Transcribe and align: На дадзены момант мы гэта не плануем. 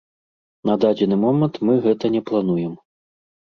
На 0.69 0.77
дадзены 0.85 1.15
момант 1.27 1.61
мы 1.69 1.77
гэта 1.87 2.05
не 2.17 2.25
плануем. 2.33 2.77